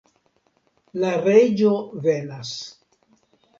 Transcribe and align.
La 1.03 1.11
reĝo 1.27 1.75
venas. 2.09 2.57